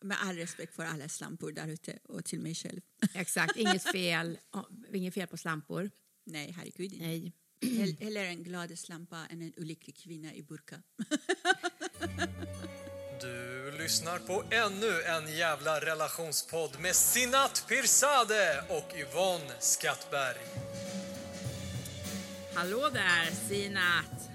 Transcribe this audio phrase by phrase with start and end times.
[0.00, 2.80] Med all respekt för alla slampor där ute och till mig själv.
[3.14, 4.38] Exakt, inget fel,
[4.94, 5.90] inget fel på slampor.
[6.24, 7.04] Nej, herregud inte.
[7.06, 7.32] Nej.
[7.60, 10.82] Hell- Hellre en glad slampa än en olycklig kvinna i burka.
[13.20, 20.36] Du lyssnar på ännu en jävla relationspodd med Sinat Pirzadeh och Yvonne Skattberg.
[22.54, 24.27] Hallå där, Sinat!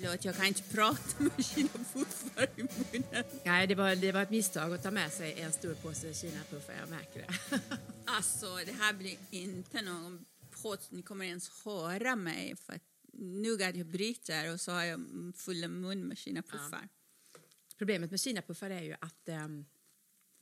[0.00, 3.24] Förlåt, jag kan inte prata med sina puffar i munnen.
[3.44, 6.74] Nej, det var, det var ett misstag att ta med sig en stor påse Kinapuffar,
[6.80, 7.60] jag märker det.
[8.04, 10.24] Alltså, det här blir inte någon
[10.62, 10.78] podd.
[10.90, 12.56] Ni kommer ens höra mig.
[12.56, 12.82] För att
[13.12, 15.00] nu att jag bryter och så har jag
[15.36, 16.88] full mun med sina puffar.
[17.78, 19.66] Problemet med Kinapuffar är ju att um,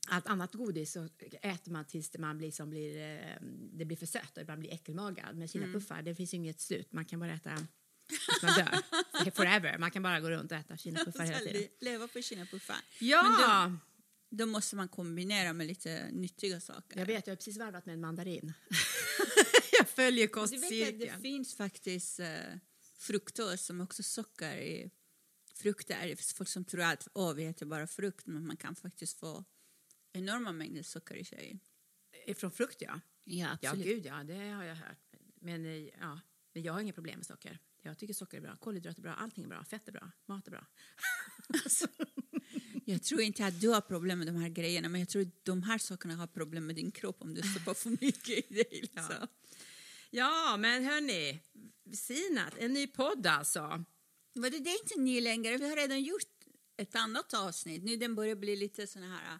[0.07, 1.09] allt annat godis så
[1.41, 3.41] äter man tills man blir, som blir, eh,
[3.73, 5.37] det blir för sött och man blir äckelmagad.
[5.37, 6.91] Med Kinapuffar, det finns inget slut.
[6.91, 7.67] Man kan bara äta
[8.09, 9.31] tills man dör.
[9.31, 9.77] Forever.
[9.77, 11.67] Man kan bara gå runt och äta Kinapuffar hela tiden.
[11.79, 12.77] Leva på sina puffar.
[12.99, 13.23] Ja!
[13.23, 13.79] Men
[14.29, 16.99] då, då måste man kombinera med lite nyttiga saker.
[16.99, 18.53] Jag vet, jag har precis varvat med en mandarin.
[19.79, 21.21] jag följer att det kostcirkeln.
[21.21, 22.27] finns faktiskt eh,
[22.97, 24.91] fruktos som också socker i
[25.53, 26.07] frukter.
[26.07, 29.19] Det finns folk som tror att åh, vi äter bara frukt, men man kan faktiskt
[29.19, 29.43] få
[30.13, 31.59] enorma mängder socker i sig.
[32.35, 32.99] Från frukt, ja.
[33.23, 34.97] Ja, Ja, gud ja, det har jag hört.
[35.41, 36.19] Men, eh, ja,
[36.53, 37.59] men jag har inga problem med socker.
[37.81, 40.47] Jag tycker socker är bra, kolhydrater är bra, allting är bra, fett är bra, mat
[40.47, 40.65] är bra.
[42.85, 45.45] Jag tror inte att du har problem med de här grejerna, men jag tror att
[45.45, 48.67] de här sakerna har problem med din kropp om du stoppar för mycket i dig.
[48.81, 49.27] Liksom.
[50.09, 51.39] Ja, men hörni,
[51.93, 53.85] Sinat, en ny podd alltså.
[54.33, 56.39] Men det, det är inte ny längre, vi har redan gjort
[56.77, 57.83] ett annat avsnitt.
[57.83, 59.39] Nu den börjar bli lite sån här,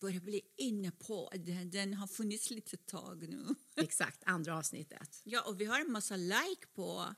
[0.00, 3.54] börjar bli inne på, den, den har funnits lite tag nu.
[3.76, 5.20] Exakt, andra avsnittet.
[5.24, 7.14] Ja, och vi har en massa like på,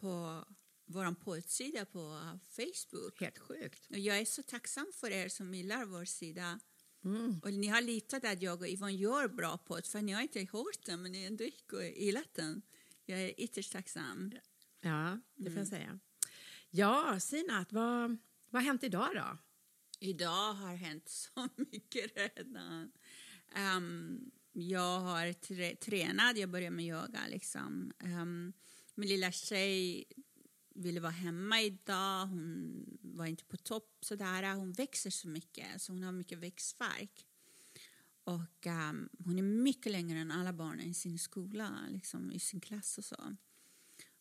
[0.00, 0.44] på
[0.86, 3.20] vår poddsida på Facebook.
[3.20, 3.90] Helt sjukt.
[3.90, 6.60] Och jag är så tacksam för er som gillar vår sida.
[7.42, 10.40] Och ni har litat att jag och Yvonne gör bra podd, för ni har inte
[10.52, 11.44] hört den, men ni har ändå
[11.96, 12.62] gillat den.
[13.04, 14.32] Jag är ytterst tacksam.
[14.80, 15.98] Ja, det får jag säga.
[16.70, 18.16] Ja, Sinat, vad,
[18.50, 19.38] vad har hänt idag då?
[20.00, 22.92] Idag har hänt så mycket redan.
[23.54, 25.32] Ehm, jag har
[25.74, 27.20] tränat, jag började med yoga.
[27.28, 27.92] Liksom.
[28.04, 28.52] Um,
[29.00, 30.04] min lilla tjej
[30.74, 32.26] ville vara hemma idag.
[32.26, 33.98] Hon var inte på topp.
[34.00, 34.54] Sådär.
[34.54, 37.26] Hon växer så mycket, så hon har mycket växtverk.
[38.24, 42.60] Och ehm, hon är mycket längre än alla barnen i sin skola, liksom, i sin
[42.60, 43.36] klass och så.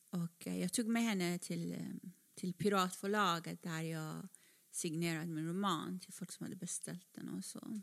[0.10, 4.28] Och eh, jag tog med henne till, eh, till Piratförlaget där jag
[4.72, 7.82] signerade min roman till folk som hade beställt den och så.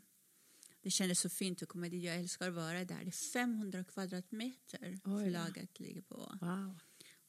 [0.81, 2.03] Det kändes så fint att komma dit.
[2.03, 2.99] Jag älskar att vara där.
[3.03, 6.37] Det är 500 kvadratmeter Oj förlaget ligger på.
[6.41, 6.79] Wow.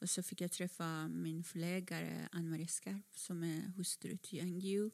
[0.00, 4.90] Och så fick jag träffa min förläggare Ann-Marie Skarp som är hustru till Yang Yu.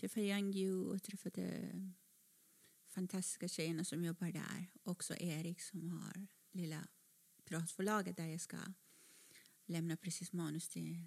[0.00, 1.72] Träffade Yang Yu och träffade
[2.88, 4.66] fantastiska tjejerna som jobbar där.
[4.82, 6.88] Också Erik som har lilla
[7.44, 8.56] piratförlaget där jag ska
[9.66, 11.06] lämna precis manus till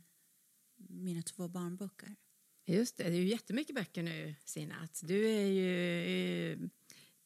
[0.76, 2.16] mina två barnböcker.
[2.66, 5.02] Just det, det är ju jättemycket böcker nu, Sinat.
[5.04, 6.70] Du är ju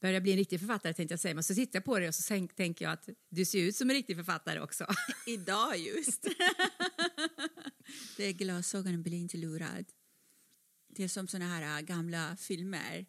[0.01, 1.33] börjar bli en riktig författare, tänkte jag säga.
[1.33, 3.75] Men så tittar jag på dig och så tänk- tänker jag att du ser ut
[3.75, 4.87] som en riktig författare också.
[5.27, 6.21] Idag just.
[8.17, 9.85] det är glasögonen blir inte lurad.
[10.89, 13.05] Det är som såna här äh, gamla filmer.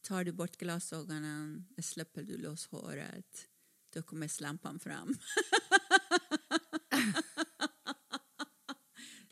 [0.00, 3.48] Tar du bort glasögonen, släpper du loss håret,
[3.94, 5.14] då kommer slampan fram.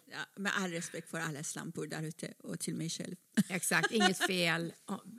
[0.04, 3.16] ja, med all respekt för alla slampor där ute och till mig själv.
[3.48, 4.72] Exakt, inget fel,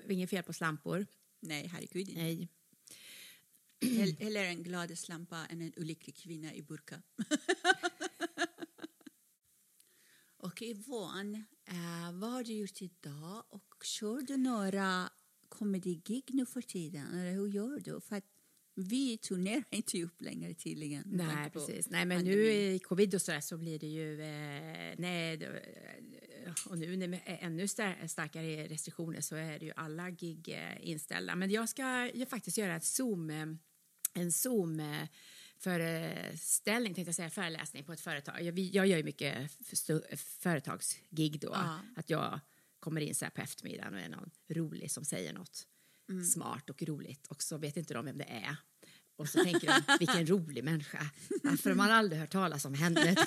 [0.10, 1.06] inget fel på slampor.
[1.48, 2.22] Nej, herregud inte.
[2.22, 2.50] Nej.
[3.82, 7.02] Hell- Hellre en glad slampa än en olycklig kvinna i burka.
[10.38, 13.44] och Yvonne, eh, vad har du gjort idag?
[13.50, 15.10] Och kör du några
[15.50, 17.08] comedy-gig nu för tiden?
[17.14, 18.02] Eller hur gör du?
[18.02, 18.26] För att
[18.76, 21.04] vi turnerar inte upp längre tydligen.
[21.06, 21.90] Nej, precis.
[21.90, 24.22] Nej, men nu i covid och så, där så blir det ju...
[24.22, 25.38] Eh, nej,
[26.64, 30.88] det- och nu med ännu star- starkare restriktioner så är det ju alla gig eh,
[30.90, 31.36] inställda.
[31.36, 33.46] Men jag ska ju faktiskt göra ett Zoom, eh,
[34.14, 34.82] en Zoom
[35.60, 38.42] föreställning, tänkte jag säga, föreläsning på ett företag.
[38.42, 39.52] Jag, jag gör ju mycket
[40.16, 41.50] företagsgig då.
[41.54, 41.80] Ja.
[41.96, 42.40] Att jag
[42.80, 45.68] kommer in så här på eftermiddagen och är någon rolig som säger något
[46.10, 46.24] Mm.
[46.26, 48.56] smart och roligt och så vet inte de vem det är.
[49.18, 51.10] Och så tänker de, vilken rolig människa.
[51.44, 53.16] Varför har man aldrig hört talas om henne?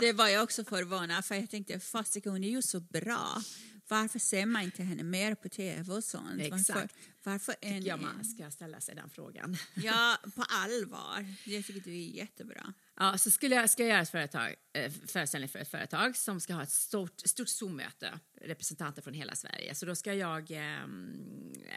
[0.00, 3.42] Det var jag också förvånad för jag tänkte fasiken hon är ju så bra.
[3.88, 6.40] Varför ser man inte henne mer på tv och sånt?
[6.40, 6.68] Exakt.
[6.68, 6.88] Varför,
[7.22, 9.56] varför en, ja, man ska ställa sig den frågan.
[9.74, 11.26] Ja, på allvar.
[11.44, 12.72] Jag tycker du är jättebra.
[12.98, 16.40] Ja, så skulle jag, ska jag göra ett företag, eh, föreställning för ett företag som
[16.40, 19.74] ska ha ett stort, stort Zoom-möte, representanter från hela Sverige.
[19.74, 20.86] Så då ska jag eh,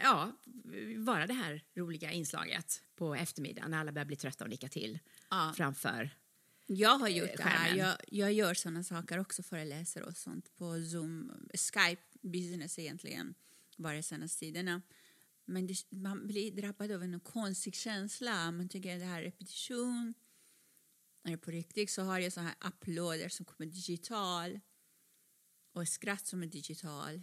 [0.04, 0.32] ja,
[0.98, 5.00] vara det här roliga inslaget på eftermiddagen när alla börjar bli trötta och nicka till
[5.30, 5.54] Ja.
[5.58, 6.10] framför.
[6.66, 7.76] Jag har gjort det här.
[7.76, 13.36] Jag, jag gör såna saker också, föreläser och sånt på Zoom, Skype business egentligen,
[13.78, 14.82] det senaste tiderna.
[15.46, 18.52] Men det, man blir drabbad av en konstig känsla.
[18.52, 20.14] Man tycker att det här är repetition.
[21.32, 24.60] Det på riktigt så har jag så här uploader som kommer digital
[25.74, 27.22] och skratt som är digital.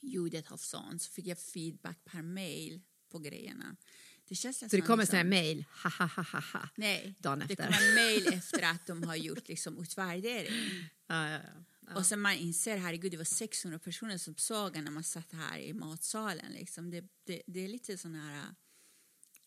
[0.00, 1.02] Ljudet har sånt.
[1.02, 3.76] Så fick jag feedback per mail på grejerna.
[4.24, 6.68] Det känns Så det kommer som- sån här mail, ha ha ha ha ha.
[6.76, 7.56] Nej, dagen det efter.
[7.56, 10.88] kommer mejl efter att de har gjort liksom utvärdering.
[11.06, 11.40] Ja, ja,
[11.86, 11.96] ja.
[11.96, 15.58] Och sen man inser, herregud, det var 600 personer som såg när man satt här
[15.58, 16.52] i matsalen.
[16.52, 16.90] Liksom.
[16.90, 18.54] Det, det, det är lite sån här...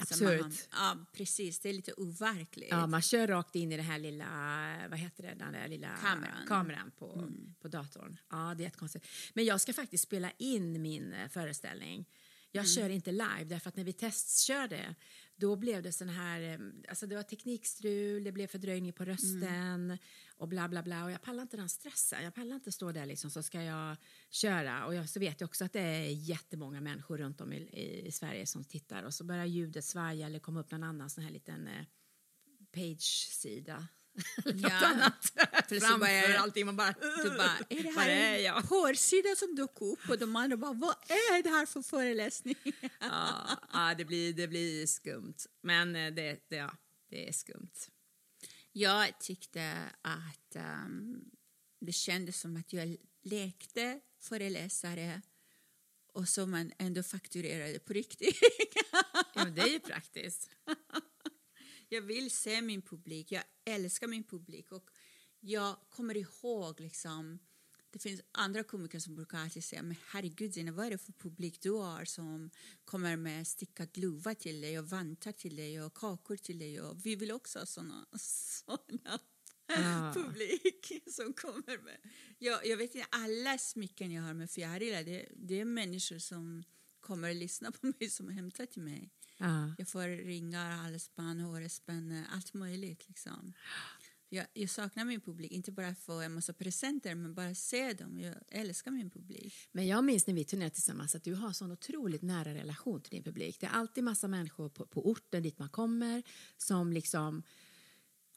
[0.02, 0.68] Absurt.
[0.72, 1.60] Ja, precis.
[1.60, 2.70] Det är lite overkligt.
[2.72, 4.28] Ja, man kör rakt in i den här lilla,
[4.90, 6.48] vad heter det, den där lilla Kameran.
[6.48, 7.30] kameran på,
[7.62, 8.18] på datorn.
[8.30, 9.08] Ja, det är jättekonstigt.
[9.34, 12.06] Men jag ska faktiskt spela in min eh, föreställning.
[12.52, 14.96] Jag kör inte live därför att när vi testkörde
[15.36, 16.60] då blev det sån här, eh,
[16.90, 19.98] alltså det var teknikstrul, det blev fördröjning på rösten
[20.38, 22.24] och bla bla bla och jag pallar inte den stressen.
[22.24, 23.98] Jag pallar inte stå där liksom så ska jag
[24.30, 28.02] köra och jag, så vet jag också att det är jättemånga människor runt om i,
[28.06, 31.24] i Sverige som tittar och så börjar ljudet svaja eller komma upp någon annan sån
[31.24, 31.86] här liten eh,
[32.72, 33.88] page-sida.
[34.46, 34.70] Något Ja.
[34.88, 35.32] annat.
[35.70, 36.66] Framför börjar- allting.
[36.66, 36.94] Man bara...
[37.24, 38.70] Du bara, är det här är en jag?
[38.70, 40.10] porrsida som dök upp?
[40.10, 42.56] Och de andra bara, vad är det här för föreläsning?
[43.00, 45.36] ja, ja, det, blir, det blir skumt.
[45.62, 46.72] Men eh, det, det, ja,
[47.10, 47.72] det är skumt.
[48.72, 51.22] Jag tyckte att ehm,
[51.82, 55.22] det kändes som att jag lekte föreläsare
[56.14, 58.38] och som man ändå fakturerade på riktigt.
[58.92, 59.04] Ja,
[59.44, 60.50] men det är ju praktiskt.
[61.92, 64.90] jag vill se min publik, jag älskar min publik och
[65.40, 67.40] jag kommer ihåg liksom
[67.92, 71.12] det finns andra komiker som brukar alltid säga men herregud Zina, vad är det för
[71.12, 72.50] publik du har som
[72.86, 77.06] kommer med stickad luva till dig och vantar till dig och kakor till dig och
[77.06, 79.20] vi vill också ha såna, såna
[79.68, 80.12] Ja.
[80.16, 81.98] publik som kommer med.
[82.38, 86.64] Jag, jag vet inte, alla smycken jag har med fjärilar det, det är människor som
[87.02, 89.12] kommer att lyssna på mig som hämtar till mig.
[89.38, 89.76] Ja.
[89.78, 93.08] Jag får ringar, halsband, hårspänne, allt möjligt.
[93.08, 93.54] Liksom.
[94.30, 98.20] Jag, jag saknar min publik, inte bara få en massa presenter men bara se dem.
[98.20, 99.54] Jag älskar min publik.
[99.72, 103.12] Men jag minns när vi turnerade tillsammans att du har sån otroligt nära relation till
[103.12, 103.60] din publik.
[103.60, 106.24] Det är alltid massa människor på, på orten dit man kommer
[106.58, 107.44] som liksom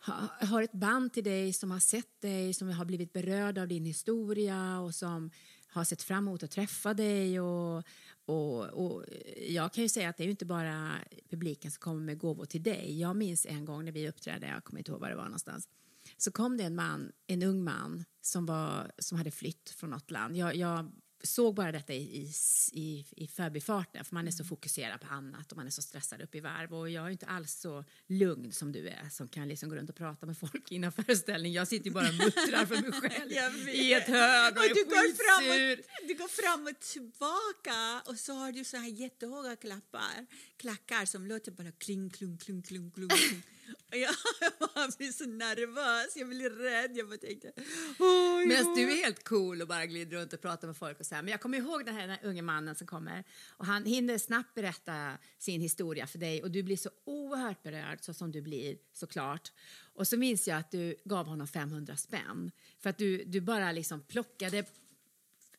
[0.06, 3.69] ha, har ett band till dig, som har sett dig, som har blivit berörda av
[3.69, 5.31] din historia och som
[5.74, 7.40] har sett fram emot att träffa dig.
[7.40, 7.82] Och,
[8.24, 9.04] och, och
[9.48, 10.92] jag kan ju säga att det är ju inte bara
[11.30, 13.00] publiken som kommer med gåvor till dig.
[13.00, 15.68] Jag minns en gång när vi uppträdde, jag kommer inte ihåg var det var någonstans,
[16.16, 20.10] så kom det en man, en ung man som, var, som hade flytt från något
[20.10, 20.36] land.
[20.36, 20.92] Jag, jag
[21.26, 22.30] såg bara detta i,
[22.72, 26.22] i, i, förbifarten, för man är så fokuserad på annat och man är så stressad
[26.22, 26.74] upp i varv.
[26.74, 29.90] Och jag är inte alls så lugn som du är, som kan liksom gå runt
[29.90, 31.52] och prata med folk innan föreställning.
[31.52, 34.84] Jag sitter ju bara och muttrar för mig själv i ett hörn och, är du,
[34.84, 35.78] går fram skitsur.
[35.78, 40.26] och, du går fram och tillbaka och så har du så här jättehöga klappar,
[40.56, 43.08] klackar som låter bara kling, klung, klung, klung, klung.
[43.08, 43.42] klung.
[43.90, 44.14] Och jag
[44.75, 46.96] bara blir så nervös, jag blir rädd.
[46.96, 47.52] Jag bara tänkte...
[47.99, 51.06] Oh, Medan du är helt cool och bara glider runt och pratar med folk och
[51.06, 51.22] så här.
[51.22, 54.19] Men jag kommer ihåg den här, den här unge mannen som kommer och han hinner
[54.19, 58.43] snabbt berätta sin historia för dig och du blir så oerhört berörd så som du
[58.43, 59.53] blir såklart.
[59.94, 63.72] Och så minns jag att du gav honom 500 spänn för att du, du bara
[63.72, 64.58] liksom plockade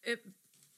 [0.01, 0.17] eh,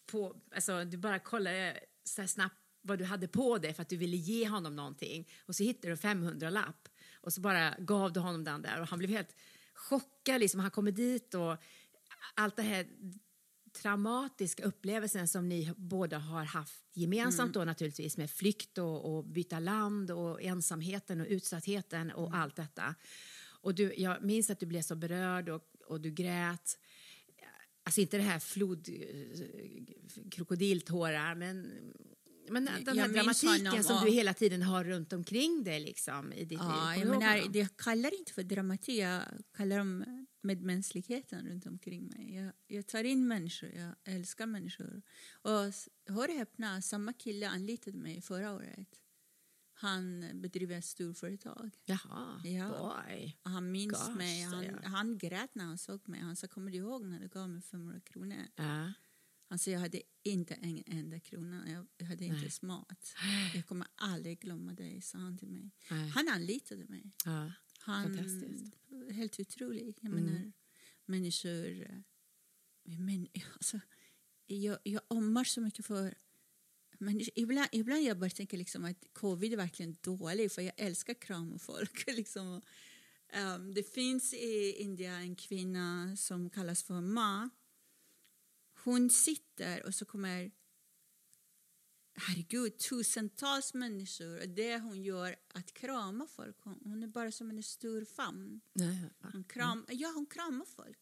[0.05, 3.97] på, alltså du bara kollade så snabbt vad du hade på dig för att du
[3.97, 6.89] ville ge honom någonting och så hittade du 500 lapp
[7.27, 9.35] och så bara gav du honom den där och han blev helt
[9.73, 10.59] chockad liksom.
[10.59, 11.57] Han kommer dit och
[12.35, 12.87] allt det här
[13.81, 19.59] traumatiska upplevelsen som ni båda har haft gemensamt då naturligtvis med flykt och, och byta
[19.59, 22.95] land och ensamheten och utsattheten och allt detta.
[23.61, 26.79] Och du, jag minns att du blev så berörd och, och du grät.
[27.83, 31.71] Alltså inte det här flod, eh, krokodiltårar, men,
[32.49, 36.49] men den här dramatiken som du hela tiden har runt omkring dig liksom i ditt
[36.51, 36.59] liv.
[36.61, 39.23] Ja, Kommer jag menar, det kallar inte för dramatik, jag
[39.53, 42.35] kallar dem medmänskligheten runt omkring mig.
[42.35, 45.01] Jag, jag tar in människor, jag älskar människor.
[45.41, 45.51] Och
[46.13, 48.87] hör och häpna, samma kille anlitade mig förra året.
[49.73, 51.71] Han bedriver ett storföretag.
[51.85, 52.69] Jaha, Ja.
[53.07, 53.37] boy.
[53.43, 56.19] Han minns Gosh, mig, han, han grät när han såg mig.
[56.19, 58.47] Han sa, kommer du ihåg när du gav mig 500 kronor?
[58.55, 58.93] Ja.
[59.57, 63.13] Sa, jag hade inte en enda krona, jag, hade inte mat.
[63.55, 65.71] Jag kommer aldrig glömma dig, sa han till mig.
[65.91, 66.09] Nej.
[66.09, 67.11] Han anlitade mig.
[67.25, 67.51] Ja.
[67.79, 68.73] Han, Fantastiskt.
[69.11, 69.97] Helt otrolig.
[70.01, 70.23] Jag Mm.
[70.25, 70.51] menar,
[71.05, 71.81] människor...
[71.81, 71.97] eh,
[72.83, 73.79] Men, alltså,
[74.47, 76.15] jag, jag ömmar så mycket för...
[76.99, 81.13] Men ibland, ibland jag bara tänker liksom att covid är verkligen dålig för jag älskar
[81.13, 82.07] kram och folk.
[82.07, 82.61] liksom.
[83.29, 87.49] Ehm, det finns i Indien en kvinna som kallas för Ma.
[88.87, 90.51] Hon sitter och så kommer
[92.13, 96.57] herregud, tusentals människor och det hon gör att krama folk.
[96.59, 98.61] Hon, hon är bara som en stor famn.
[99.33, 100.99] Hon, kram, ja, hon kramar folk.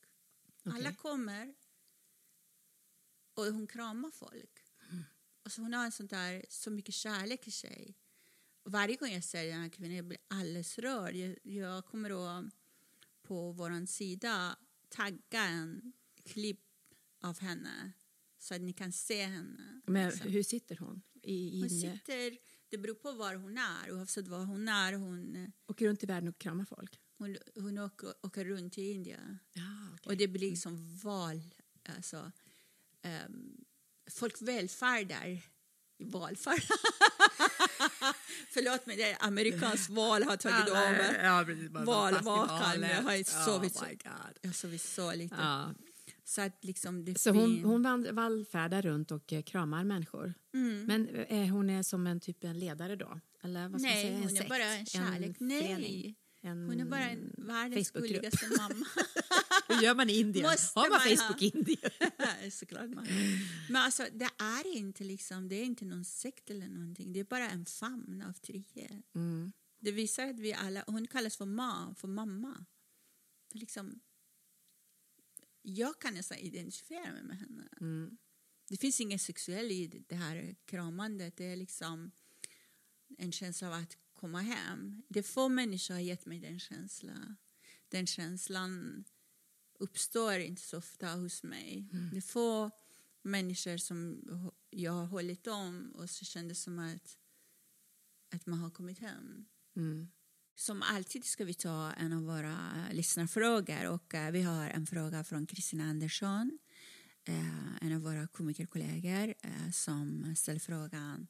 [0.64, 0.96] Alla Okej.
[0.96, 1.56] kommer
[3.34, 4.60] och hon kramar folk.
[5.44, 7.96] Och så hon har en sån där, så mycket kärlek i sig.
[8.64, 11.16] Och varje gång jag ser den här kvinnan jag blir alldeles rörd.
[11.16, 12.46] Jag, jag kommer att
[13.22, 14.58] på vår sida
[14.90, 16.62] tagga en klipp
[17.26, 17.92] av henne
[18.40, 19.82] så att ni kan se henne.
[19.86, 20.32] Men liksom.
[20.32, 21.02] hur sitter hon?
[21.24, 22.38] I, Hon sitter,
[22.70, 23.92] det beror på var hon är.
[23.92, 24.94] Oavsett var hon är.
[24.94, 27.00] Hon, Åker runt i världen och kramar folk?
[27.18, 29.40] hon, hon åker, åker runt i Indien.
[29.54, 29.64] Ja,
[29.94, 30.10] okej.
[30.10, 31.42] Och det blir liksom val.
[31.96, 32.32] Alltså,
[33.28, 33.66] um,
[34.12, 35.42] folk välfärdar.
[35.98, 36.64] Valfärd.
[38.50, 41.86] Förlåt mig, det är amerikansk val har tagit över.
[41.86, 42.90] Valvakan, festivaler.
[42.90, 43.86] jag har sovit oh så-.
[44.42, 45.36] Jag sovit så lite.
[45.40, 45.74] Ja.
[46.28, 50.34] Så att liksom det Så hon, hon vallfärdar runt och eh, kramar människor.
[50.54, 50.86] Mm.
[50.86, 53.20] Men är hon är som en typ en ledare då?
[53.42, 54.14] Eller vad ska Nej, säga?
[54.14, 54.50] En hon är sekt?
[54.50, 55.38] bara en kärlek.
[55.40, 56.16] En Nej, förening?
[56.42, 58.86] En hon är bara en världens gulligaste mamma.
[59.68, 60.46] Hur gör man i Indien?
[60.52, 61.18] Måste Har man man?
[61.18, 61.92] Facebook i Indien?
[62.52, 63.08] Såklart man.
[63.70, 67.14] Men alltså, det är inte liksom, det är inte någon sekt eller någonting.
[67.14, 69.16] Det är bara en famn av trygghet.
[69.16, 69.52] Mm.
[69.80, 72.66] Det visar att vi alla, hon kallas för ma, för mamma.
[73.54, 74.00] Är liksom,
[75.66, 77.68] jag kan nästan identifiera mig med henne.
[77.82, 78.18] Mm.
[78.68, 81.38] Det finns inget sexuellt i det här kramandet.
[81.38, 82.12] Det är liksom
[83.18, 85.04] en känsla av att komma hem.
[85.08, 87.36] Det är få människor har gett mig den känslan.
[87.90, 89.04] Den känslan
[89.80, 91.90] uppstår inte så ofta hos mig.
[92.12, 92.72] Det är få
[93.22, 94.22] människor som
[94.70, 97.18] jag har hållit om och så kändes som att,
[98.30, 99.46] att man har kommit hem.
[99.76, 100.08] Mm.
[100.56, 104.86] Som alltid ska vi ta en av våra eh, lyssnarfrågor och eh, vi har en
[104.88, 106.60] fråga från Kristina Andersson,
[107.26, 109.34] eh, en av våra komikerkollegor
[109.72, 111.28] som ställer frågan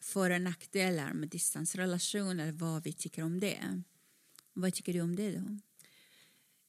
[0.00, 3.82] för och nackdelar med distansrelationer, vad vi tycker om det.
[4.52, 5.58] Vad tycker du om det då?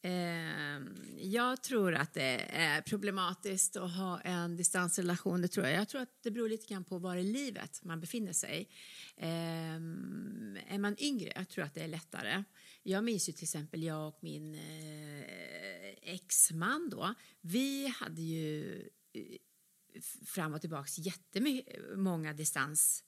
[0.07, 5.41] Ehm, jag tror att det är problematiskt att ha en distansrelation.
[5.41, 5.75] Det tror jag.
[5.75, 8.69] jag tror att det beror lite grann på var i livet man befinner sig.
[9.17, 12.43] Ehm, är man yngre, jag tror att det är lättare.
[12.83, 17.13] Jag minns ju till exempel jag och min eh, exman då.
[17.41, 18.79] Vi hade ju
[19.13, 23.03] eh, fram och tillbaks jättemånga distans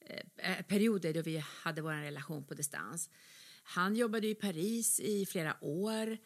[0.00, 3.10] eh, eh, perioder då vi hade vår relation på distans.
[3.62, 6.18] Han jobbade i Paris i flera år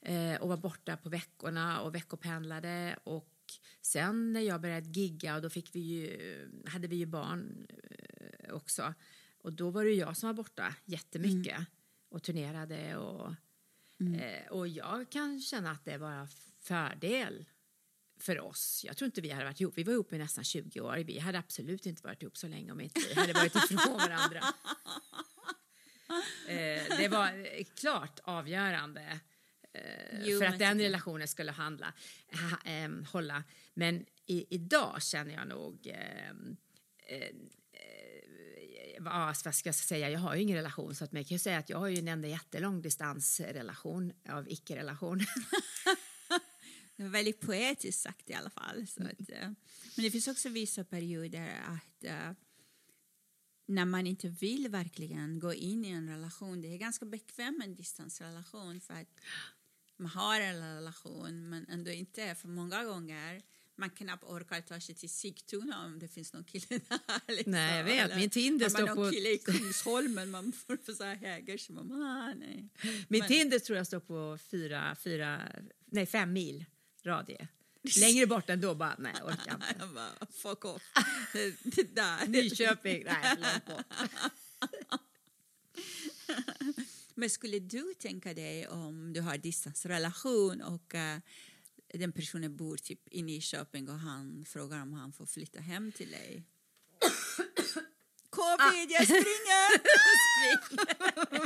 [0.00, 2.98] eh, och var borta på veckorna och veckopendlade.
[3.04, 3.30] Och
[3.80, 8.54] sen när jag började gigga och då fick vi ju, hade vi ju barn eh,
[8.54, 8.94] också.
[9.38, 11.66] Och då var det jag som var borta jättemycket
[12.08, 12.96] och turnerade.
[12.96, 13.34] Och,
[14.20, 16.28] eh, och jag kan känna att det var
[16.60, 17.44] fördel
[18.20, 18.84] för oss.
[18.86, 19.74] Jag tror inte vi hade varit ihop.
[19.76, 20.96] Vi var ihop i nästan 20 år.
[20.96, 24.40] Vi hade absolut inte varit ihop så länge om inte vi hade varit ifrån varandra.
[26.48, 29.20] Eh, det var eh, klart avgörande
[29.72, 31.92] eh, Jo, för att den relationen skulle handla,
[32.32, 33.44] ha, ehm, hålla.
[33.74, 36.56] Men i, idag känner jag nog ehm,
[37.06, 37.28] eh, eh,
[38.98, 41.58] vad ska jag säga, jag har ju ingen relation så att man kan ju säga
[41.58, 45.20] att jag har ju en enda jättelång distansrelation av icke-relation.
[46.96, 48.86] Det var väldigt poetiskt sagt i alla fall.
[48.86, 49.50] Så att, eh,
[49.96, 52.30] men det finns också vissa perioder att eh,
[53.66, 57.68] när man inte vill verkligen gå in i en relation, det är ganska bekvämt med
[57.68, 59.08] en distansrelation för att
[59.96, 63.42] man har en relation men ändå inte, för många gånger
[63.76, 67.34] man knappt orkar ta sig till Sigtuna om det finns någon kille där.
[67.34, 67.52] Liksom.
[67.52, 68.04] Nej, jag vet.
[68.04, 71.92] Eller Min Tinder står på- kille i Kungsholmen, man får så här häger så man,
[72.02, 72.68] ah, nej.
[73.08, 75.42] Min Men- Tinder tror jag står på fyra, fyra,
[75.84, 76.64] nej fem mil
[77.02, 77.48] radie.
[78.00, 79.66] Längre bort än då bara, nej jag orkar inte.
[79.78, 80.82] Jag bara, fuck off.
[81.32, 82.26] Det, det där.
[82.26, 83.86] Nyköping, nej långt bort.
[87.14, 91.18] Men skulle du tänka dig om du har distansrelation och eh,
[91.94, 96.10] den personen bor typ i Nyköping och han frågar om han får flytta hem till
[96.10, 96.44] dig?
[98.30, 99.84] Covid, jag springer!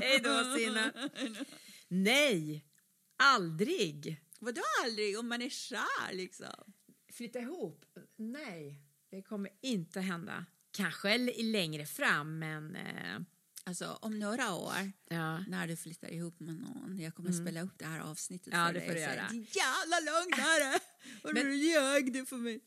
[0.01, 0.93] Hej då Sina.
[1.89, 2.65] Nej,
[3.17, 4.21] aldrig.
[4.39, 5.19] Vadå aldrig?
[5.19, 6.73] Om man är kär liksom.
[7.13, 7.85] Flytta ihop?
[8.17, 10.47] Nej, det kommer inte hända.
[10.71, 12.77] Kanske längre fram, men...
[12.77, 13.19] Eh,
[13.65, 15.39] Alltså om några år, Ja.
[15.49, 18.73] när du flyttar ihop med någon, jag kommer spela upp det här avsnittet Ja, för
[18.73, 19.29] det dig får du göra.
[19.33, 20.81] Jävla lögnare!
[21.23, 22.61] Och Men- du ljög du för mig.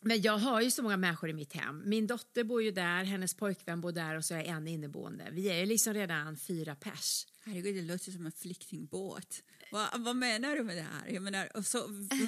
[0.00, 1.82] Men jag har ju så många människor i mitt hem.
[1.86, 5.28] Min dotter bor ju där, hennes pojkvän bor där och så är jag en inneboende.
[5.32, 7.26] Vi är ju liksom redan fyra pers.
[7.44, 9.42] Herregud, det låter som en flyktingbåt.
[9.70, 11.08] Vad, vad menar du med det här?
[11.08, 11.78] Jag menar, och så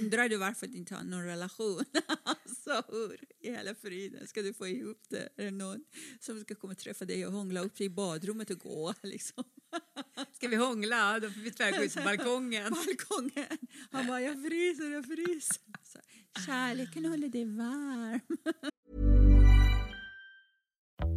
[0.00, 1.84] undrar du varför du inte har någon relation.
[2.24, 5.28] alltså, hur i hela friden ska du få ihop det?
[5.36, 5.84] Är det någon
[6.20, 8.94] som ska komma och träffa dig och hångla upp dig i badrummet och gå?
[9.02, 9.44] Liksom?
[10.32, 11.20] Ska vi hångla?
[11.20, 12.72] Då får vi tyvärr gå ut på balkongen.
[12.86, 13.58] Balkongen.
[13.90, 15.56] Han bara, jag fryser, jag fryser.
[15.82, 15.98] Så,
[16.46, 18.20] kärleken håller dig varm.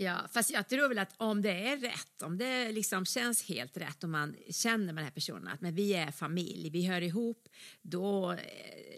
[0.00, 3.76] Ja, fast jag tror väl att om det är rätt, om det liksom känns helt
[3.76, 7.00] rätt och man känner med den här personen att men vi är familj, vi hör
[7.00, 7.48] ihop,
[7.82, 8.38] då eh,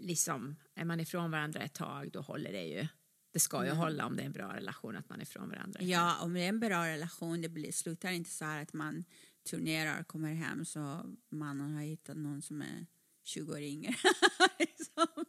[0.00, 2.86] liksom är man ifrån varandra ett tag, då håller det ju.
[3.32, 5.82] Det ska ju hålla om det är en bra relation att man är ifrån varandra.
[5.82, 9.04] Ja, om det är en bra relation, det blir, slutar inte så här att man
[9.50, 12.86] turnerar och kommer hem så mannen har hittat någon som är
[13.24, 13.94] 20 år yngre.
[14.58, 15.24] Liksom.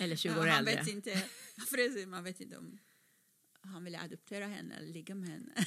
[0.00, 0.74] Eller 20 år han äldre.
[0.74, 1.22] Vet inte,
[1.70, 2.78] precis, man vet inte om
[3.62, 5.54] han vill adoptera henne eller ligga med henne.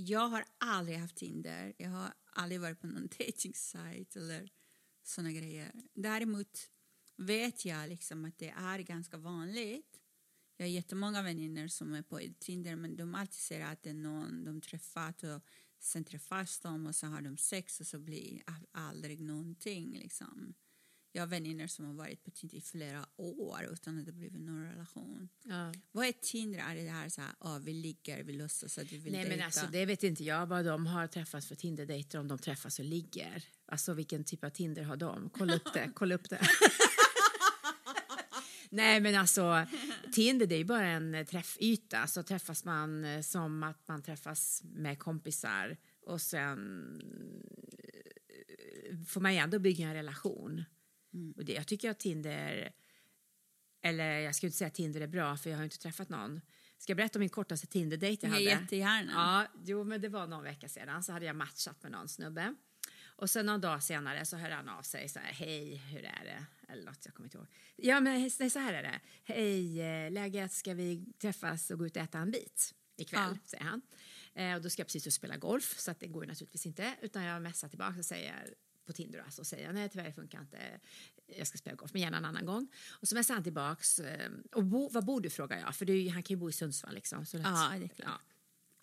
[0.00, 1.74] Jag har aldrig haft Tinder.
[1.78, 4.50] Jag har aldrig varit på någon dating-sajt eller
[5.02, 5.72] såna grejer.
[5.94, 6.70] Däremot
[7.16, 10.00] vet jag liksom att det är ganska vanligt.
[10.56, 13.94] Jag har jättemånga vänner som är på Tinder men de alltid säger att det är
[13.94, 15.42] någon de träffat och
[15.78, 18.42] sen träffas de och så har de sex och så blir
[18.72, 20.54] aldrig någonting liksom.
[21.18, 24.40] Jag har vänner som har varit på Tinder i flera år utan att det blivit
[24.40, 25.28] någon relation.
[25.44, 25.72] Ja.
[25.92, 26.58] Vad är Tinder?
[26.58, 29.30] Är det här så här, ah, vi ligger, vi låtsas att vi vill Nej men
[29.30, 29.44] dejta?
[29.44, 32.84] alltså det vet inte jag vad de har träffats för Tinder-dejter om de träffas och
[32.84, 33.44] ligger.
[33.66, 35.30] Alltså vilken typ av Tinder har de?
[35.30, 36.40] Kolla upp det, kolla upp det.
[38.70, 39.66] Nej men alltså
[40.12, 44.02] Tinder det är ju bara en eh, träffyta så träffas man eh, som att man
[44.02, 45.76] träffas med kompisar
[46.06, 47.00] och sen
[47.78, 50.64] eh, får man ju ändå bygga en relation.
[51.36, 52.72] Och det, jag tycker att Tinder,
[53.82, 56.40] eller jag ska inte säga att Tinder är bra för jag har inte träffat någon.
[56.78, 58.62] Ska jag berätta om min kortaste Tinder-dejt jag Ja, hade?
[58.62, 59.12] jättegärna.
[59.12, 62.54] Ja, jo, men det var någon vecka sedan så hade jag matchat med någon snubbe.
[63.04, 66.24] Och sen någon dag senare så hörde han av sig så här, hej, hur är
[66.24, 66.46] det?
[66.72, 67.46] Eller något, jag kommer inte ihåg.
[67.76, 69.00] Ja, men nej, så här är det.
[69.24, 73.30] Hej, eh, läget, ska vi träffas och gå ut och äta en bit ikväll?
[73.32, 73.38] Ja.
[73.44, 73.82] Säger han.
[74.34, 76.28] Eh, och då ska jag precis ut och spela golf, så att det går ju
[76.28, 76.94] naturligtvis inte.
[77.02, 78.54] Utan jag messar tillbaka och säger
[78.88, 80.80] på Tinder alltså, och säger nej tyvärr funkar inte,
[81.26, 82.68] jag ska spela golf, men gärna en annan gång.
[82.90, 86.08] Och så messar han tillbaks, eh, och bo, var bor du frågar jag, för ju-
[86.10, 87.26] han kan ju bo i Sundsvall liksom.
[87.26, 88.08] Så Ja, det är klart.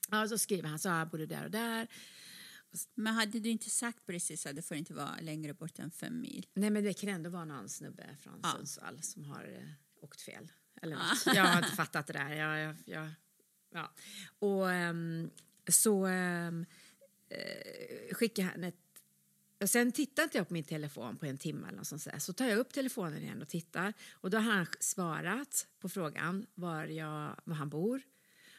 [0.10, 0.18] Ja.
[0.22, 1.88] Ja, så skriver han så här, jag bor där och där.
[2.96, 6.22] Men hade du inte sagt precis att det får inte vara längre bort än fem
[6.22, 6.46] mil?
[6.54, 8.52] Nej, men det kan ändå vara någon snubbe från Ja.
[8.56, 9.70] Sundsvall som har eh,
[10.04, 10.52] åkt fel.
[10.82, 11.36] Eller något.
[11.36, 12.30] Jag har inte fattat det där.
[12.34, 13.10] Jag, jag, jag,
[13.72, 13.91] ja.
[14.39, 15.30] Och ehm,
[15.68, 16.65] så um,
[17.30, 18.76] eh, skickar han ett
[19.62, 22.20] och sen tittar inte jag på min telefon på en timme eller något sånt där.
[22.20, 23.94] Så tar jag upp telefonen igen och tittar.
[24.12, 28.02] Och då har han svarat på frågan var, jag, var han bor.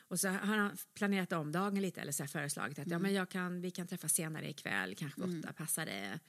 [0.08, 3.14] Och så har han planerat om dagen lite eller så här föreslagit att ja, men
[3.14, 6.20] jag kan, vi kan träffas senare ikväll, kanske vid åtta, passar det?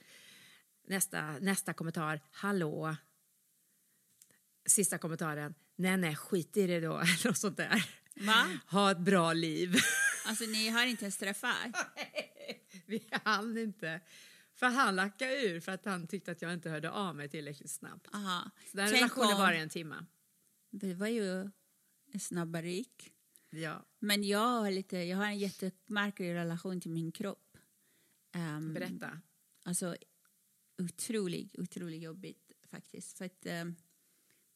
[0.88, 2.96] Nästa, nästa kommentar, hallå.
[4.66, 7.84] Sista kommentaren, nej nej skit i det då, eller något sånt där.
[8.14, 8.46] Va?
[8.66, 9.76] Ha ett bra liv.
[10.26, 11.76] Alltså ni har inte ens träffat?
[12.86, 14.00] Vi hann inte.
[14.58, 17.70] För han lackade ur för att han tyckte att jag inte hörde av mig tillräckligt
[17.70, 18.08] snabbt.
[18.14, 18.50] Aha.
[18.70, 20.06] Så den Tänk relationen om- var i en timme.
[20.70, 21.50] Det var ju
[22.12, 23.12] en snabbarik.
[23.50, 23.84] Ja.
[23.98, 27.56] Men jag har, lite, jag har en jättemärklig relation till min kropp.
[28.34, 29.20] Um, Berätta.
[29.64, 29.96] Alltså
[30.78, 33.18] otroligt, otroligt jobbigt faktiskt.
[33.18, 33.76] För att um,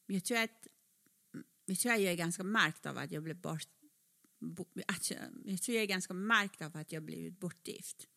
[0.05, 0.67] jag tror att
[1.65, 3.67] jag tror att jag är ganska märkt av att jag blev bort...
[4.39, 8.07] Bo, att jag, jag tror jag är ganska märkt av att jag blivit bortgift.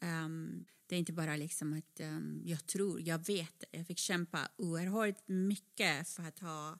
[0.00, 3.64] Um, det är inte bara liksom att um, jag tror, jag vet.
[3.70, 6.78] Jag fick kämpa oerhört mycket för att ha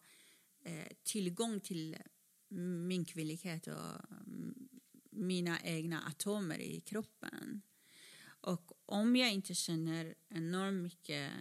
[0.64, 1.96] eh, tillgång till
[2.86, 4.68] min kvinnlighet och um,
[5.10, 7.62] mina egna atomer i kroppen.
[8.40, 11.32] Och om jag inte känner enormt mycket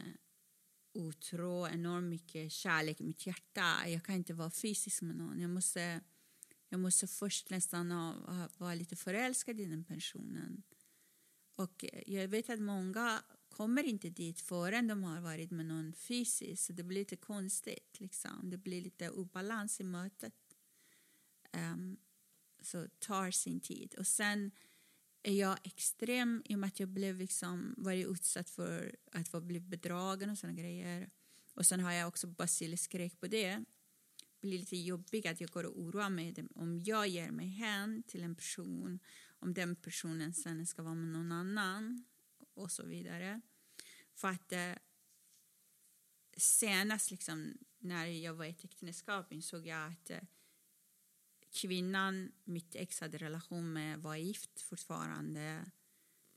[0.98, 3.88] otro, enormt mycket kärlek i mitt hjärta.
[3.88, 5.40] Jag kan inte vara fysisk med någon.
[5.40, 6.02] Jag måste,
[6.70, 10.64] jag måste först nästan ha, ha, vara lite förälskad i den personen.
[11.58, 16.66] Och jag vet att många kommer inte dit förrän de har varit med någon fysiskt.
[16.66, 18.00] Så det blir lite konstigt.
[18.00, 18.50] Liksom.
[18.50, 20.34] Det blir lite obalans i mötet.
[21.54, 21.98] Um,
[22.62, 23.96] så tar sin tid.
[23.98, 24.52] Och sen
[25.24, 29.42] är jag extrem i och med att jag blev liksom, varit utsatt för att få
[29.42, 31.10] bli bedragen och sådana grejer.
[31.54, 33.64] Och sen har jag också basilskräck på det.
[34.40, 38.04] Det blir lite jobbigt att jag går och oroar mig om jag ger mig hän
[38.04, 39.00] till en person
[39.40, 42.06] om den personen sen ska vara med någon annan
[42.54, 43.42] och så vidare.
[44.14, 44.74] För att eh,
[46.38, 50.22] senast liksom, när jag var i ett äktenskap insåg jag att eh,
[51.52, 55.72] kvinnan mitt ex hade relation med var gift fortfarande.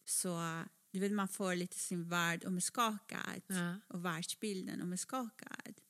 [0.05, 3.81] Så du vet, man får lite sin värld omskakad ja.
[3.89, 5.81] och världsbilden omskakad.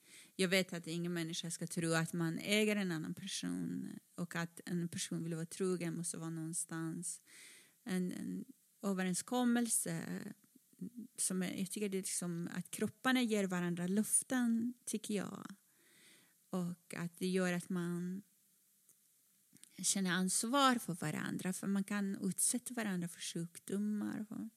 [0.40, 4.60] Jag vet att ingen människa ska tro att man äger en annan person och att
[4.66, 7.20] en person vill vara trogen måste vara någonstans.
[7.84, 8.44] En, en
[8.82, 10.02] överenskommelse
[11.16, 15.46] som är, jag tycker det är liksom att kropparna ger varandra luften, tycker jag.
[16.50, 18.22] Och att det gör att man
[19.82, 24.48] känner ansvar för varandra för man kan utsätta varandra för sjukdomar och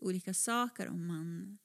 [0.00, 1.58] olika saker om man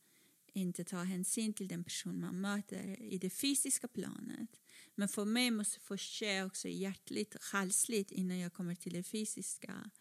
[0.59, 4.61] inte ta hänsyn till den person man möter i det fysiska planet.
[4.95, 9.91] Men för mig måste det ske också hjärtligt, själsligt innan jag kommer till det fysiska.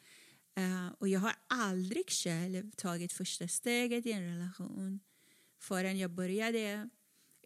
[0.58, 5.00] Uh, och jag har aldrig själv tagit första steget i en relation
[5.58, 6.88] förrän jag började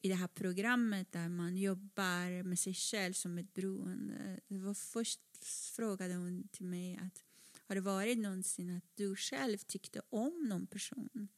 [0.02, 4.40] i det här programmet där man jobbar med sig själv som ett beroende.
[4.48, 5.20] Det var först
[5.76, 7.24] frågade hon till mig att
[7.66, 11.28] har det varit någonsin att du själv tyckte om någon person?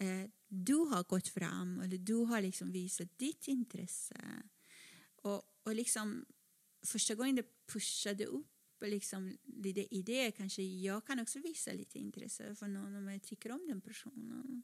[0.00, 4.42] Eh, du har gått fram eller du har liksom visat ditt intresse.
[5.16, 6.26] Och, och liksom
[6.86, 8.46] första gången det pushade upp
[8.80, 13.52] liksom lite idéer kanske jag kan också visa lite intresse för någon om jag tycker
[13.52, 14.62] om den personen.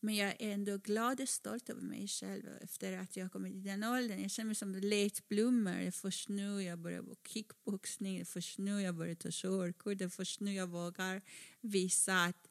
[0.00, 3.62] Men jag är ändå glad och stolt över mig själv efter att jag kommit till
[3.62, 4.20] den åldern.
[4.20, 5.80] Jag känner mig som late bloomer.
[5.80, 9.28] Det är först nu jag börjar på kickboxning, det är först nu jag börjar ta
[9.32, 11.22] körkort, det är först nu jag vågar
[11.60, 12.48] visa att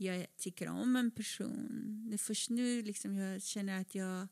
[0.00, 2.04] jag tycker om en person.
[2.08, 4.28] Det är först nu liksom jag känner att jag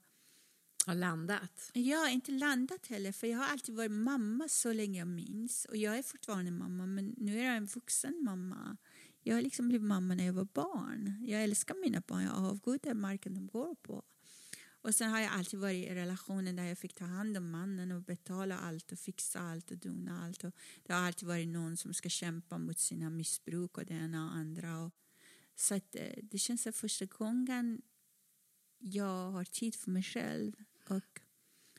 [0.87, 1.71] har landat?
[1.75, 5.65] Jag har inte landat heller, för jag har alltid varit mamma så länge jag minns.
[5.65, 8.77] Och jag är fortfarande mamma, men nu är jag en vuxen mamma.
[9.23, 11.25] Jag har liksom blivit mamma när jag var barn.
[11.27, 14.05] Jag älskar mina barn, jag avgudar marken de går på.
[14.83, 17.93] Och sen har jag alltid varit i relationer där jag fick ta hand om mannen
[17.93, 20.45] och betala allt och fixa allt och dona allt.
[20.45, 24.27] Och det har alltid varit någon som ska kämpa mot sina missbruk och det ena
[24.27, 24.79] och andra.
[24.79, 24.95] Och
[25.61, 27.83] så att, eh, det känns som första gången
[28.79, 30.53] jag har tid för mig själv.
[30.89, 31.21] Och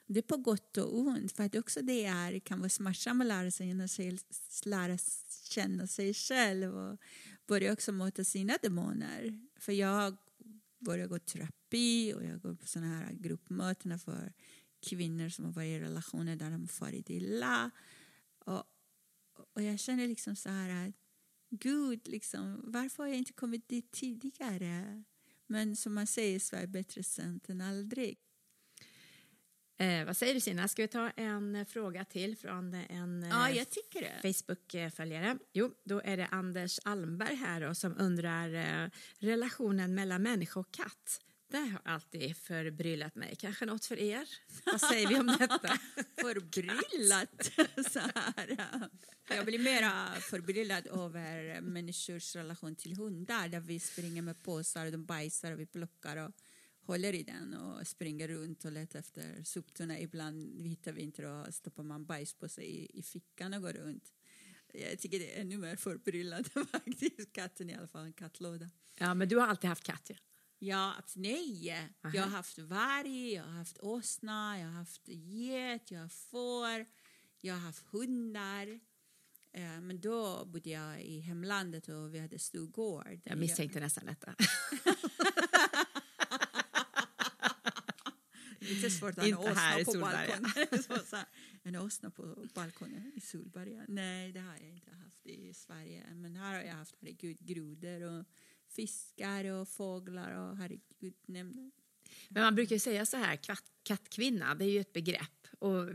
[0.06, 3.28] det är på gott och ont, för att också det är, kan vara smärtsamt att
[3.28, 4.18] lära sig,
[4.66, 4.98] lära
[5.44, 6.98] känna sig själv och
[7.48, 9.48] börja också möta sina demoner.
[9.60, 10.18] För jag
[10.80, 14.34] börjar gå terapi och jag går på sådana här gruppmöten för
[14.80, 17.72] kvinnor som har varit i relationer där de har farit illa.
[18.40, 18.64] Och,
[19.54, 21.09] och jag känner liksom så här att
[21.50, 25.04] Gud, liksom, varför har jag inte kommit dit tidigare?
[25.48, 28.18] Men som man säger, Sverige bättre sent än aldrig.
[29.78, 33.68] Eh, vad säger du Sina, ska vi ta en fråga till från en ja, jag
[34.22, 35.38] Facebook-följare?
[35.54, 40.72] Jo, då är det Anders Almberg här då, som undrar eh, relationen mellan människa och
[40.72, 41.22] katt.
[41.52, 43.36] Det har alltid förbryllat mig.
[43.36, 44.30] Kanske något för er?
[44.66, 45.80] Vad säger vi om detta?
[46.22, 47.52] förbryllat?
[47.92, 48.58] Så här.
[49.30, 54.92] Jag blir mer förbryllad över människors relation till hundar där vi springer med påsar och
[54.92, 56.32] de bajsar och vi plockar och
[56.82, 60.00] håller i den och springer runt och letar efter soptunna.
[60.00, 63.74] Ibland hittar vi inte och stoppar man bajs på sig i, i fickan och går
[63.74, 64.14] runt.
[64.74, 67.34] Jag tycker det är ännu mer förbryllande faktiskt.
[67.34, 68.70] Katten i alla fall, en kattlåda.
[68.96, 70.16] Ja, men du har alltid haft katt ja?
[70.62, 71.70] Ja, nej.
[72.04, 72.16] Aha.
[72.16, 76.86] Jag har haft varg, jag har haft åsna, jag har haft get, jag har får,
[77.42, 78.80] jag har haft hundar.
[79.52, 83.22] Eh, men då bodde jag i hemlandet och vi hade stor gård.
[83.24, 84.36] Jag misstänkte nästan detta.
[88.60, 91.26] Lite svårt att ha en åsna på balkongen.
[91.64, 93.86] en åsna på balkongen i Solberga.
[93.88, 96.14] Nej, det har jag inte haft i Sverige.
[96.16, 98.26] Men här har jag haft, herregud, grodor och
[98.82, 101.72] fiskar och fåglar och herregud, men
[102.30, 103.40] man brukar säga så här,
[103.84, 105.48] kattkvinna, det är ju ett begrepp.
[105.60, 105.88] Och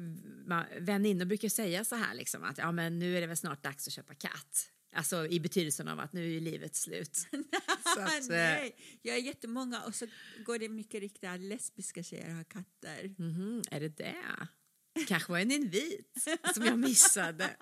[0.79, 3.87] väninnor brukar säga så här, liksom, att ja, men nu är det väl snart dags
[3.87, 4.71] att köpa katt.
[4.97, 7.19] Alltså i betydelsen av att nu är livet slut.
[7.97, 10.07] Att, eh, Nej, jag är jättemånga och så
[10.45, 13.15] går det mycket riktigt att lesbiska tjejer har katter.
[13.19, 14.49] mhm, är det det?
[15.09, 17.51] Kanske var en invit som jag missade.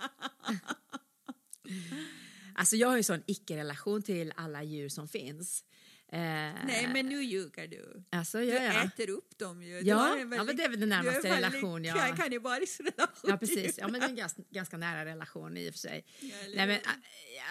[2.63, 5.65] Alltså jag har ju sån icke-relation till alla djur som finns.
[6.13, 8.05] Eh, Nej, men nu ljuger du.
[8.11, 8.83] Alltså, Du ja, ja.
[8.85, 9.81] äter upp dem ju.
[9.81, 11.53] Du Ja, har en ja, men det är väl den du har en närmaste väldigt
[11.55, 13.31] relation jag- ka- kannibalisk relation.
[13.31, 13.79] Ja, precis.
[13.79, 16.05] Ja, men det är en ganska, ganska nära relation i och för sig.
[16.21, 16.81] Ja, Nej, men, ä-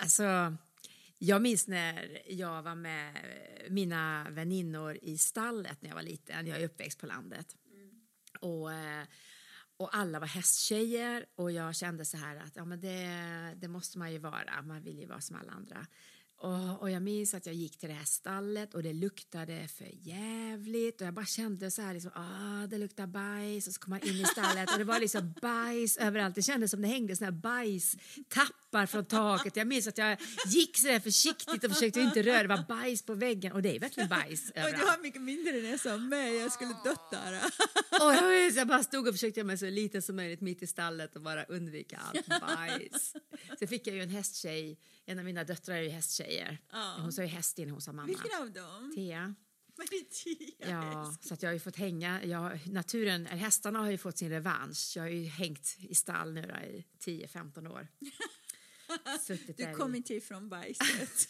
[0.02, 0.56] alltså,
[1.18, 3.16] jag minns när jag var med
[3.70, 6.48] mina väninnor i stallet när jag var liten.
[6.48, 7.56] Jag är uppväxt på landet.
[8.40, 9.04] Och, eh,
[9.82, 13.08] och alla var hästtjejer och jag kände så här att ja, men det,
[13.56, 14.62] det måste man ju vara.
[14.62, 15.88] Man vill ju vara som alla andra.
[16.42, 19.88] Och, och jag minns att jag gick till det här stallet och det luktade för
[20.02, 23.90] jävligt och jag bara kände så här liksom, ah, det luktar bajs och så kom
[23.90, 26.36] man in i stallet och det var liksom bajs överallt.
[26.36, 29.56] Det kändes som det hängde såna här bajstappar från taket.
[29.56, 33.02] Jag minns att jag gick så där försiktigt och försökte inte röra, det var bajs
[33.02, 34.84] på väggen och det är verkligen bajs Och du överallt.
[34.90, 36.36] har mycket mindre än mig.
[36.36, 37.42] Jag skulle dött där.
[38.02, 40.64] Och jag, minns, jag bara stod och försökte göra mig så liten som möjligt mitt
[40.64, 43.14] i stallet och bara undvika allt bajs.
[43.60, 44.78] Sen fick jag ju en hästtjej,
[45.12, 46.58] en av mina döttrar är ju hästtjejer.
[46.72, 46.98] Ja.
[47.02, 48.08] Hon sa ju häst innan hon sa mamma.
[48.08, 48.92] Vilken av dem?
[48.96, 49.36] Thea.
[49.78, 50.56] Men tio.
[50.58, 52.24] Ja, så att jag har ju fått hänga.
[52.26, 54.94] Jag, naturen, hästarna har ju fått sin revansch.
[54.96, 57.88] Jag har ju hängt i stall nu då i 10-15 år.
[59.22, 61.28] Suttit Du kom inte ifrån bajset.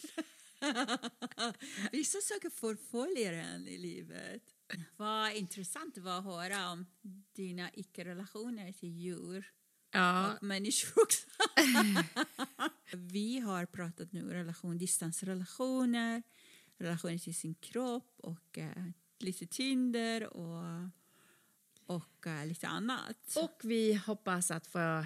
[1.92, 4.44] Vissa saker förföljer en i livet.
[4.98, 6.86] Vad intressant det var att höra om
[7.36, 9.52] dina icke-relationer till djur
[9.92, 11.28] Ja, och människor också.
[12.94, 16.24] Vi har pratat nu relation, distansrelationer,
[16.78, 18.84] relationer till sin kropp och eh,
[19.20, 20.90] lite Tinder och,
[21.86, 23.38] och eh, lite annat.
[23.38, 25.06] och vi hoppas att få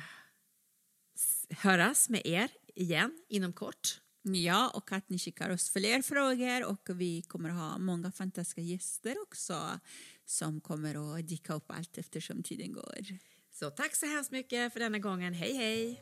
[1.50, 4.02] höras med er igen inom kort.
[4.22, 9.22] Ja, och att ni skickar oss fler frågor och vi kommer ha många fantastiska gäster
[9.22, 9.80] också
[10.26, 13.06] som kommer att dyka upp allt eftersom tiden går.
[13.52, 15.34] Så tack så hemskt mycket för denna gången.
[15.34, 16.02] Hej hej!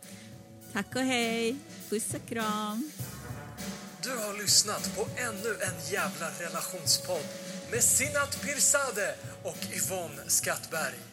[0.74, 1.56] Tack och hej!
[1.90, 2.92] Puss och kram!
[4.04, 7.26] Du har lyssnat på ännu en jävla relationspodd
[7.72, 11.13] med Sinat Pirzadeh och Yvonne Skattberg.